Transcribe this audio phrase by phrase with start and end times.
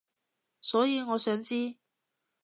[0.59, 1.77] 所以我想知